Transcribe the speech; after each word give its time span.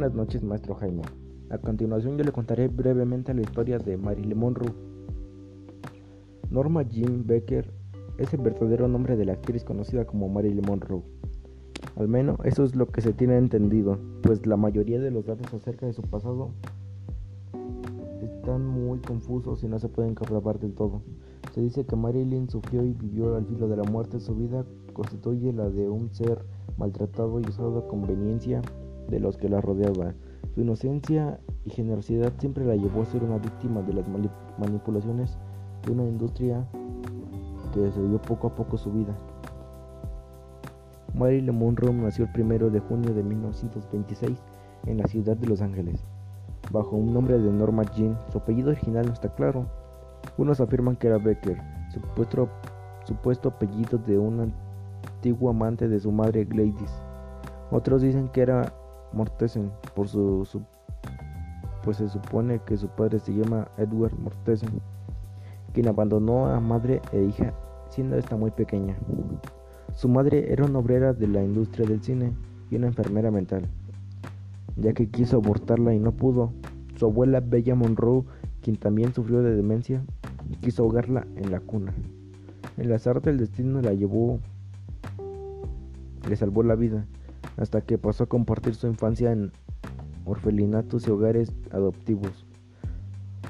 Buenas 0.00 0.16
noches, 0.16 0.42
maestro 0.42 0.74
Jaime. 0.76 1.02
A 1.50 1.58
continuación 1.58 2.16
yo 2.16 2.24
le 2.24 2.32
contaré 2.32 2.68
brevemente 2.68 3.34
la 3.34 3.42
historia 3.42 3.78
de 3.78 3.98
Marilyn 3.98 4.38
Monroe. 4.38 4.72
Norma 6.50 6.84
Jean 6.84 7.26
Becker 7.26 7.70
es 8.16 8.32
el 8.32 8.40
verdadero 8.40 8.88
nombre 8.88 9.18
de 9.18 9.26
la 9.26 9.34
actriz 9.34 9.62
conocida 9.62 10.06
como 10.06 10.30
Marilyn 10.30 10.64
Monroe. 10.66 11.02
Al 11.96 12.08
menos 12.08 12.38
eso 12.44 12.64
es 12.64 12.74
lo 12.74 12.86
que 12.86 13.02
se 13.02 13.12
tiene 13.12 13.36
entendido, 13.36 13.98
pues 14.22 14.46
la 14.46 14.56
mayoría 14.56 14.98
de 15.00 15.10
los 15.10 15.26
datos 15.26 15.52
acerca 15.52 15.84
de 15.84 15.92
su 15.92 16.00
pasado 16.00 16.52
están 18.22 18.66
muy 18.66 19.00
confusos 19.00 19.62
y 19.64 19.68
no 19.68 19.78
se 19.78 19.90
pueden 19.90 20.14
comprobar 20.14 20.60
del 20.60 20.72
todo. 20.72 21.02
Se 21.52 21.60
dice 21.60 21.84
que 21.84 21.96
Marilyn 21.96 22.48
sufrió 22.48 22.86
y 22.86 22.94
vivió 22.94 23.36
al 23.36 23.44
filo 23.44 23.68
de 23.68 23.76
la 23.76 23.82
muerte. 23.84 24.18
Su 24.18 24.34
vida 24.34 24.64
constituye 24.94 25.52
la 25.52 25.68
de 25.68 25.90
un 25.90 26.08
ser 26.14 26.38
maltratado 26.78 27.38
y 27.38 27.42
usado 27.44 27.80
a 27.80 27.86
conveniencia 27.86 28.62
de 29.10 29.20
los 29.20 29.36
que 29.36 29.48
la 29.48 29.60
rodeaban. 29.60 30.14
Su 30.54 30.62
inocencia 30.62 31.38
y 31.64 31.70
generosidad 31.70 32.32
siempre 32.38 32.64
la 32.64 32.76
llevó 32.76 33.02
a 33.02 33.06
ser 33.06 33.22
una 33.22 33.38
víctima 33.38 33.82
de 33.82 33.92
las 33.92 34.06
manipulaciones 34.58 35.38
de 35.84 35.92
una 35.92 36.04
industria 36.04 36.66
que 37.72 37.80
destruyó 37.80 38.20
poco 38.22 38.48
a 38.48 38.54
poco 38.54 38.76
su 38.76 38.90
vida. 38.92 39.14
Marilyn 41.14 41.56
Monroe 41.56 41.92
nació 41.92 42.28
el 42.32 42.42
1 42.42 42.70
de 42.70 42.80
junio 42.80 43.14
de 43.14 43.22
1926 43.22 44.38
en 44.86 44.98
la 44.98 45.06
ciudad 45.06 45.36
de 45.36 45.48
Los 45.48 45.60
Ángeles, 45.60 46.04
bajo 46.70 46.96
un 46.96 47.12
nombre 47.12 47.38
de 47.38 47.50
Norma 47.50 47.82
Jean. 47.94 48.18
Su 48.30 48.38
apellido 48.38 48.70
original 48.70 49.06
no 49.06 49.12
está 49.12 49.28
claro. 49.34 49.66
Unos 50.38 50.60
afirman 50.60 50.96
que 50.96 51.08
era 51.08 51.18
Becker, 51.18 51.58
supuesto, 51.92 52.48
supuesto 53.04 53.48
apellido 53.48 53.98
de 53.98 54.18
un 54.18 54.52
antiguo 55.14 55.50
amante 55.50 55.88
de 55.88 55.98
su 55.98 56.12
madre 56.12 56.44
Gladys. 56.44 57.02
Otros 57.70 58.02
dicen 58.02 58.28
que 58.28 58.42
era 58.42 58.72
Mortensen, 59.12 59.70
por 59.94 60.08
su, 60.08 60.46
pues 61.82 61.96
se 61.96 62.08
supone 62.08 62.60
que 62.66 62.76
su 62.76 62.88
padre 62.88 63.18
se 63.18 63.32
llama 63.32 63.68
Edward 63.78 64.18
Mortensen, 64.18 64.80
quien 65.72 65.88
abandonó 65.88 66.46
a 66.46 66.60
madre 66.60 67.00
e 67.12 67.22
hija 67.22 67.54
siendo 67.90 68.16
esta 68.16 68.36
muy 68.36 68.50
pequeña. 68.50 68.96
Su 69.94 70.08
madre 70.08 70.52
era 70.52 70.64
una 70.64 70.78
obrera 70.78 71.12
de 71.12 71.26
la 71.26 71.42
industria 71.42 71.86
del 71.86 72.02
cine 72.02 72.32
y 72.70 72.76
una 72.76 72.86
enfermera 72.86 73.30
mental, 73.30 73.66
ya 74.76 74.92
que 74.92 75.08
quiso 75.08 75.36
abortarla 75.36 75.92
y 75.92 75.98
no 75.98 76.12
pudo. 76.12 76.52
Su 76.96 77.06
abuela 77.06 77.40
Bella 77.40 77.74
Monroe, 77.74 78.24
quien 78.62 78.76
también 78.76 79.12
sufrió 79.12 79.42
de 79.42 79.54
demencia, 79.54 80.02
quiso 80.60 80.82
ahogarla 80.82 81.26
en 81.36 81.50
la 81.50 81.60
cuna. 81.60 81.92
El 82.76 82.92
azar 82.92 83.20
del 83.20 83.38
destino 83.38 83.80
la 83.80 83.92
llevó, 83.92 84.38
le 86.28 86.36
salvó 86.36 86.62
la 86.62 86.76
vida, 86.76 87.06
hasta 87.60 87.82
que 87.82 87.98
pasó 87.98 88.24
a 88.24 88.28
compartir 88.28 88.74
su 88.74 88.86
infancia 88.86 89.30
en 89.30 89.52
orfelinatos 90.24 91.06
y 91.06 91.10
hogares 91.10 91.52
adoptivos. 91.70 92.46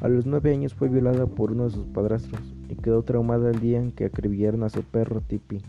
A 0.01 0.09
los 0.09 0.27
nueve 0.27 0.53
años 0.53 0.75
fue 0.75 0.89
violada 0.89 1.27
por 1.27 1.53
uno 1.53 1.65
de 1.65 1.71
sus 1.71 1.87
padrastros 1.87 2.41
y 2.69 2.75
quedó 2.75 3.03
traumada 3.03 3.51
el 3.51 3.61
día 3.61 3.79
en 3.79 3.93
que 3.93 4.07
acribillaron 4.07 4.65
a 4.65 4.69
su 4.69 4.83
perro 4.83 5.21
Tippy. 5.21 5.63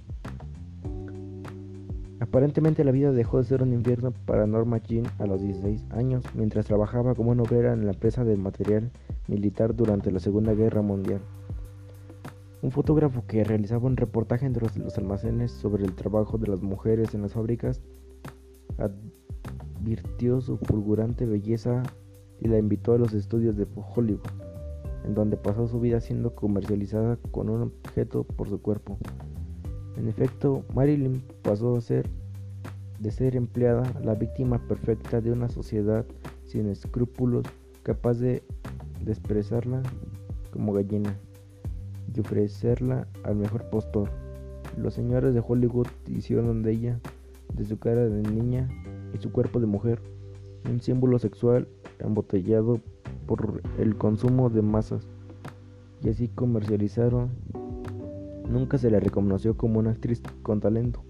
Aparentemente 2.19 2.83
la 2.83 2.91
vida 2.91 3.11
dejó 3.11 3.37
de 3.37 3.43
ser 3.43 3.61
un 3.61 3.73
infierno 3.73 4.13
para 4.25 4.47
Norma 4.47 4.77
Jean 4.77 5.05
a 5.19 5.25
los 5.25 5.41
16 5.41 5.85
años 5.91 6.23
mientras 6.33 6.65
trabajaba 6.65 7.13
como 7.13 7.31
una 7.31 7.43
obrera 7.43 7.73
en 7.73 7.85
la 7.85 7.91
empresa 7.91 8.23
de 8.23 8.37
material 8.37 8.91
militar 9.27 9.75
durante 9.75 10.11
la 10.11 10.19
Segunda 10.19 10.53
Guerra 10.53 10.81
Mundial. 10.81 11.19
Un 12.61 12.71
fotógrafo 12.71 13.23
que 13.27 13.43
realizaba 13.43 13.87
un 13.87 13.97
reportaje 13.97 14.45
entre 14.45 14.67
los 14.79 14.97
almacenes 14.97 15.51
sobre 15.51 15.83
el 15.83 15.93
trabajo 15.93 16.37
de 16.37 16.47
las 16.47 16.61
mujeres 16.61 17.13
en 17.13 17.23
las 17.23 17.33
fábricas 17.33 17.81
advirtió 18.81 20.41
su 20.41 20.57
fulgurante 20.57 21.25
belleza 21.25 21.83
y 22.39 22.47
la 22.47 22.57
invitó 22.57 22.93
a 22.93 22.97
los 22.97 23.13
estudios 23.13 23.55
de 23.55 23.67
Hollywood, 23.75 24.21
en 25.05 25.13
donde 25.13 25.37
pasó 25.37 25.67
su 25.67 25.79
vida 25.79 25.99
siendo 26.01 26.35
comercializada 26.35 27.17
con 27.31 27.49
un 27.49 27.61
objeto 27.61 28.23
por 28.23 28.49
su 28.49 28.61
cuerpo. 28.61 28.97
En 29.97 30.07
efecto, 30.07 30.63
Marilyn 30.73 31.21
pasó 31.43 31.75
a 31.75 31.81
ser, 31.81 32.09
de 32.99 33.11
ser 33.11 33.35
empleada, 33.35 33.83
la 34.03 34.15
víctima 34.15 34.59
perfecta 34.67 35.21
de 35.21 35.31
una 35.31 35.49
sociedad 35.49 36.05
sin 36.45 36.67
escrúpulos, 36.67 37.45
capaz 37.83 38.15
de 38.15 38.43
desprezarla 39.03 39.81
como 40.51 40.73
gallina 40.73 41.15
y 42.13 42.19
ofrecerla 42.19 43.07
al 43.23 43.35
mejor 43.35 43.69
postor. 43.69 44.09
Los 44.77 44.93
señores 44.93 45.33
de 45.33 45.43
Hollywood 45.45 45.87
hicieron 46.07 46.63
de 46.63 46.71
ella, 46.71 46.99
de 47.55 47.65
su 47.65 47.77
cara 47.79 48.07
de 48.07 48.21
niña 48.21 48.69
y 49.13 49.17
su 49.17 49.31
cuerpo 49.31 49.59
de 49.59 49.67
mujer, 49.67 50.01
un 50.69 50.79
símbolo 50.81 51.19
sexual 51.19 51.67
embotellado 51.99 52.79
por 53.25 53.61
el 53.77 53.97
consumo 53.97 54.49
de 54.49 54.61
masas, 54.61 55.07
y 56.03 56.09
así 56.09 56.27
comercializaron 56.29 57.29
Nunca 58.51 58.77
se 58.77 58.91
le 58.91 58.99
reconoció 58.99 59.55
como 59.55 59.79
una 59.79 59.91
actriz 59.91 60.21
con 60.43 60.59
talento, 60.59 61.01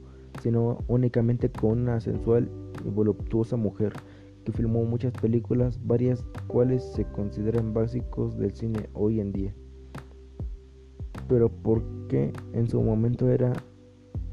sino 0.44 0.78
únicamente 0.88 1.50
como 1.50 1.74
una 1.74 2.00
sensual 2.00 2.48
y 2.86 2.90
voluptuosa 2.90 3.58
mujer 3.58 3.94
que 4.46 4.52
filmó 4.52 4.86
muchas 4.86 5.12
películas, 5.14 5.80
varias 5.84 6.24
cuales 6.46 6.84
se 6.94 7.04
consideran 7.06 7.74
básicos 7.74 8.38
del 8.38 8.52
cine 8.52 8.90
hoy 8.94 9.20
en 9.20 9.32
día. 9.32 9.56
Pero 11.28 11.50
porque 11.50 12.32
en 12.54 12.70
su 12.70 12.80
momento 12.84 13.28
era, 13.28 13.54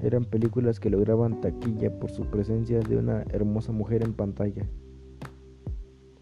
eran 0.03 0.25
películas 0.25 0.81
que 0.81 0.91
lograban 0.91 1.41
taquilla 1.41 1.99
por 1.99 2.11
su 2.11 2.25
presencia 2.27 2.81
de 2.81 2.97
una 2.97 3.23
hermosa 3.31 3.73
mujer 3.73 4.03
en 4.03 4.13
pantalla. 4.13 4.67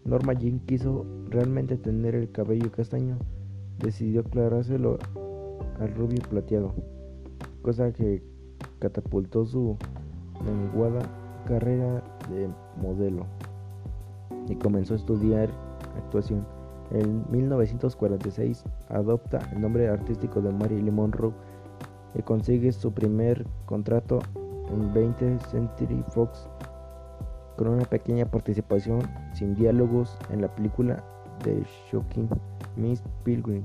Norma 0.03 0.33
Jean 0.33 0.59
quiso 0.59 1.05
realmente 1.29 1.77
tener 1.77 2.15
el 2.15 2.31
cabello 2.31 2.71
castaño, 2.71 3.17
decidió 3.77 4.21
aclarárselo 4.21 4.97
al 5.79 5.93
rubio 5.95 6.21
plateado, 6.29 6.73
cosa 7.61 7.91
que 7.91 8.23
catapultó 8.79 9.45
su 9.45 9.77
menguada 10.45 11.01
carrera 11.45 12.03
de 12.29 12.49
modelo 12.81 13.25
y 14.47 14.55
comenzó 14.55 14.93
a 14.93 14.97
estudiar 14.97 15.49
actuación. 15.97 16.45
En 16.91 17.25
1946 17.29 18.63
adopta 18.87 19.39
el 19.51 19.61
nombre 19.61 19.89
artístico 19.89 20.41
de 20.41 20.51
Marilyn 20.53 20.95
Monroe 20.95 21.33
y 22.15 22.21
consigue 22.21 22.71
su 22.71 22.91
primer 22.91 23.45
contrato 23.65 24.19
en 24.69 24.93
20 24.93 25.39
Century 25.49 26.03
Fox 26.09 26.47
con 27.57 27.69
una 27.69 27.85
pequeña 27.85 28.25
participación 28.25 29.01
sin 29.33 29.55
diálogos 29.55 30.17
en 30.31 30.41
la 30.41 30.53
película 30.55 31.03
The 31.43 31.63
Shocking 31.91 32.29
Miss 32.75 33.03
Pilgrim. 33.23 33.63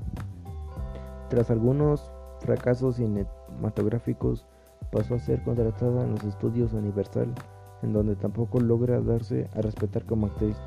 Tras 1.29 1.49
algunos 1.51 2.11
fracasos 2.39 2.95
cinematográficos, 2.95 4.45
pasó 4.91 5.15
a 5.15 5.19
ser 5.19 5.41
contratada 5.43 6.03
en 6.03 6.11
los 6.11 6.23
estudios 6.23 6.73
Universal, 6.73 7.33
en 7.81 7.93
donde 7.93 8.15
tampoco 8.15 8.59
logra 8.59 9.01
darse 9.01 9.47
a 9.55 9.61
respetar 9.61 10.05
como 10.05 10.27
actriz, 10.27 10.57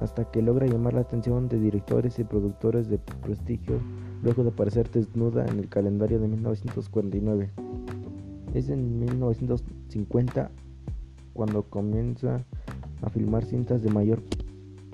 hasta 0.00 0.24
que 0.24 0.42
logra 0.42 0.66
llamar 0.66 0.94
la 0.94 1.00
atención 1.00 1.48
de 1.48 1.58
directores 1.58 2.18
y 2.18 2.24
productores 2.24 2.88
de 2.88 2.98
prestigio 2.98 3.80
luego 4.24 4.42
de 4.42 4.48
aparecer 4.48 4.90
desnuda 4.90 5.44
en 5.46 5.58
el 5.58 5.68
calendario 5.68 6.18
de 6.18 6.26
1949. 6.28 7.50
Es 8.54 8.70
en 8.70 8.98
1950 8.98 10.50
cuando 11.34 11.62
comienza 11.64 12.42
a 13.02 13.10
filmar 13.10 13.44
cintas 13.44 13.82
de 13.82 13.90
mayor 13.90 14.22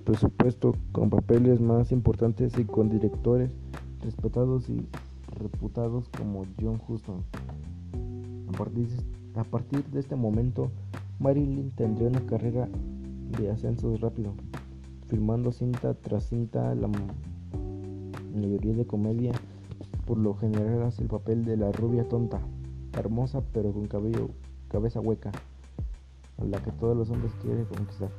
presupuesto, 0.04 0.74
con 0.90 1.10
papeles 1.10 1.60
más 1.60 1.92
importantes 1.92 2.58
y 2.58 2.64
con 2.64 2.90
directores 2.90 3.52
respetados 4.02 4.68
y 4.68 4.84
reputados 5.38 6.08
como 6.08 6.44
John 6.60 6.80
Huston. 6.88 7.22
A 9.36 9.44
partir, 9.44 9.84
de 9.92 10.00
este 10.00 10.16
momento, 10.16 10.72
Marilyn 11.20 11.70
tendría 11.70 12.08
una 12.08 12.26
carrera 12.26 12.68
de 13.38 13.50
ascensos 13.50 14.00
rápido, 14.00 14.32
filmando 15.06 15.52
cinta 15.52 15.94
tras 15.94 16.24
cinta 16.24 16.74
la 16.74 16.88
mayoría 18.34 18.74
de 18.74 18.86
comedia. 18.86 19.32
Por 20.06 20.18
lo 20.18 20.34
general 20.34 20.82
hace 20.82 21.02
el 21.02 21.08
papel 21.08 21.44
de 21.44 21.56
la 21.56 21.72
rubia 21.72 22.08
tonta, 22.08 22.40
hermosa 22.98 23.42
pero 23.52 23.72
con 23.72 23.86
cabello, 23.86 24.30
cabeza 24.68 25.00
hueca, 25.00 25.30
a 26.38 26.44
la 26.44 26.62
que 26.62 26.72
todos 26.72 26.96
los 26.96 27.10
hombres 27.10 27.32
quieren 27.42 27.64
conquistar. 27.64 28.10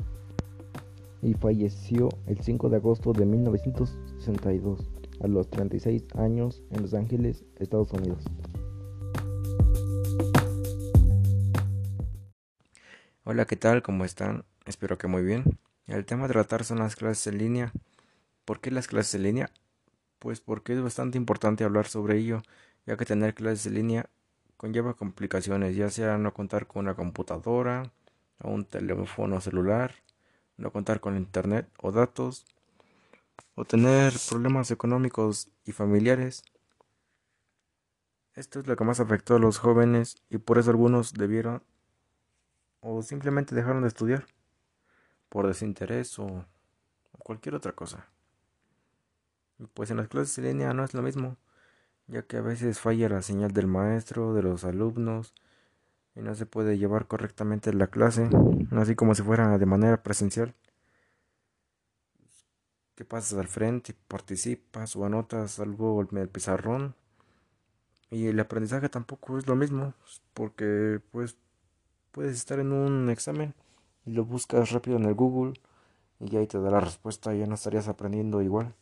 Y 1.22 1.34
falleció 1.34 2.10
el 2.26 2.40
5 2.40 2.70
de 2.70 2.78
agosto 2.78 3.14
de 3.14 3.26
1962 3.26 4.90
a 5.22 5.28
los 5.28 5.50
36 5.50 6.04
años 6.16 6.64
en 6.72 6.82
Los 6.82 6.94
Ángeles, 6.94 7.44
Estados 7.60 7.92
Unidos. 7.94 8.24
Hola, 13.24 13.46
¿qué 13.46 13.56
tal? 13.56 13.84
¿Cómo 13.84 14.04
están? 14.04 14.46
Espero 14.66 14.98
que 14.98 15.08
muy 15.08 15.24
bien. 15.24 15.44
El 15.86 16.06
tema 16.06 16.26
a 16.26 16.28
tratar 16.28 16.64
son 16.64 16.80
las 16.80 16.96
clases 16.96 17.28
en 17.28 17.38
línea. 17.38 17.72
¿Por 18.46 18.62
qué 18.62 18.72
las 18.72 18.88
clases 18.88 19.16
en 19.16 19.24
línea? 19.24 19.52
Pues 20.22 20.40
porque 20.40 20.74
es 20.74 20.82
bastante 20.82 21.18
importante 21.18 21.66
hablar 21.66 21.88
sobre 21.88 22.18
ello, 22.18 22.44
ya 22.86 22.96
que 22.96 23.06
tener 23.06 23.34
clases 23.34 23.66
en 23.66 23.74
línea 23.74 24.10
conlleva 24.56 24.94
complicaciones, 24.94 25.76
ya 25.76 25.90
sea 25.90 26.18
no 26.18 26.34
contar 26.34 26.68
con 26.68 26.86
una 26.86 26.96
computadora 26.96 27.92
o 28.40 28.52
un 28.52 28.64
teléfono 28.64 29.42
celular 29.42 29.96
no 30.62 30.72
contar 30.72 31.00
con 31.02 31.18
internet 31.18 31.68
o 31.82 31.92
datos, 31.92 32.46
o 33.56 33.66
tener 33.66 34.14
problemas 34.30 34.72
económicos 34.72 35.50
y 35.66 35.72
familiares. 35.72 36.44
Esto 38.34 38.60
es 38.60 38.68
lo 38.68 38.76
que 38.76 38.84
más 38.86 39.00
afectó 39.00 39.36
a 39.36 39.40
los 39.40 39.58
jóvenes 39.58 40.22
y 40.30 40.38
por 40.38 40.58
eso 40.58 40.70
algunos 40.70 41.14
debieron 41.14 41.64
o 42.80 43.02
simplemente 43.02 43.56
dejaron 43.56 43.82
de 43.82 43.90
estudiar 43.90 44.26
por 45.30 45.48
desinterés 45.48 46.18
o, 46.18 46.46
cualquier 47.20 47.56
otra 47.56 47.74
cosa. 47.74 48.08
Pues 49.74 49.92
en 49.92 49.98
las 49.98 50.08
clases 50.08 50.38
en 50.40 50.46
línea 50.46 50.74
no 50.74 50.84
es 50.84 50.94
lo 50.94 51.02
mismo, 51.02 51.38
ya 52.08 52.24
que 52.24 52.38
a 52.38 52.42
veces 52.42 52.80
falla 52.80 53.10
la 53.10 53.22
señal 53.22 53.54
del 53.54 53.68
maestro, 53.68 54.34
de 54.34 54.44
los 54.44 54.64
alumnos, 54.66 55.34
y 56.16 56.22
no 56.22 56.36
se 56.36 56.46
puede 56.46 56.78
llevar 56.78 57.08
correctamente 57.08 57.74
la 57.74 57.88
clase, 57.88 58.30
así 58.72 58.96
como 58.96 59.16
si 59.16 59.24
fuera 59.24 59.58
de 59.58 59.66
manera 59.66 60.04
presencial. 60.04 60.56
Que 62.96 63.06
pasas 63.06 63.40
al 63.40 63.48
frente, 63.48 63.96
participas 64.08 64.96
o 64.96 65.06
anotas 65.06 65.60
algo 65.60 66.02
en 66.12 66.18
el 66.18 66.30
pizarrón. 66.30 66.96
Y 68.10 68.28
el 68.28 68.40
aprendizaje 68.40 68.90
tampoco 68.90 69.38
es 69.38 69.48
lo 69.48 69.56
mismo, 69.56 69.94
porque 70.34 71.00
pues 71.12 71.38
puedes 72.12 72.36
estar 72.38 72.60
en 72.60 72.74
un 72.74 73.10
examen 73.10 73.56
y 74.06 74.12
lo 74.14 74.26
buscas 74.26 74.72
rápido 74.72 74.98
en 74.98 75.06
el 75.06 75.16
Google 75.16 75.54
y 76.20 76.38
ahí 76.38 76.48
te 76.48 76.60
da 76.60 76.72
la 76.72 76.82
respuesta 76.82 77.34
ya 77.34 77.48
no 77.48 77.56
estarías 77.56 77.88
aprendiendo 77.88 78.42
igual. 78.42 78.76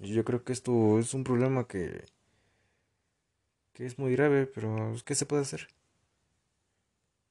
Yo 0.00 0.24
creo 0.24 0.44
que 0.44 0.52
esto 0.54 0.98
es 0.98 1.12
un 1.12 1.24
problema 1.24 1.66
que, 1.66 2.04
que 3.74 3.84
es 3.84 3.98
muy 3.98 4.12
grave, 4.12 4.46
pero 4.46 4.94
¿qué 5.04 5.14
se 5.14 5.26
puede 5.26 5.42
hacer? 5.42 5.68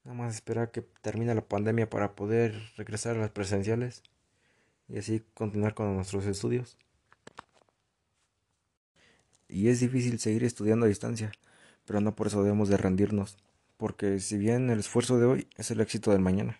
Nada 0.03 0.15
más 0.15 0.35
esperar 0.35 0.71
que 0.71 0.81
termine 1.01 1.33
la 1.33 1.41
pandemia 1.47 1.89
para 1.89 2.15
poder 2.15 2.71
regresar 2.77 3.17
a 3.17 3.19
las 3.19 3.31
presenciales 3.31 4.03
y 4.87 4.99
así 4.99 5.23
continuar 5.33 5.73
con 5.73 5.95
nuestros 5.95 6.25
estudios. 6.27 6.77
Y 9.47 9.69
es 9.69 9.79
difícil 9.79 10.19
seguir 10.19 10.43
estudiando 10.43 10.85
a 10.85 10.89
distancia, 10.89 11.31
pero 11.85 12.01
no 12.01 12.15
por 12.15 12.27
eso 12.27 12.43
debemos 12.43 12.69
de 12.69 12.77
rendirnos, 12.77 13.39
porque 13.77 14.19
si 14.19 14.37
bien 14.37 14.69
el 14.69 14.79
esfuerzo 14.79 15.17
de 15.19 15.25
hoy 15.25 15.47
es 15.57 15.71
el 15.71 15.81
éxito 15.81 16.11
del 16.11 16.21
mañana. 16.21 16.59